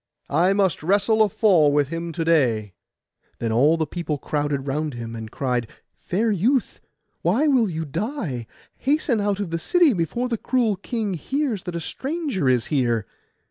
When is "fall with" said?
1.29-1.89